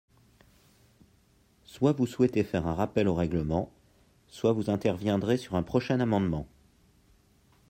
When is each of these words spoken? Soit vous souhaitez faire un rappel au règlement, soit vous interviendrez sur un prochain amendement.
Soit 1.63 1.91
vous 1.91 2.07
souhaitez 2.07 2.43
faire 2.43 2.65
un 2.65 2.73
rappel 2.73 3.07
au 3.07 3.13
règlement, 3.13 3.71
soit 4.29 4.51
vous 4.51 4.71
interviendrez 4.71 5.37
sur 5.37 5.53
un 5.53 5.61
prochain 5.61 5.99
amendement. 5.99 6.47